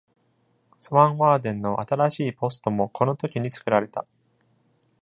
[0.79, 4.07] スワン・ワーデンの新しいポストもこの時に作られた。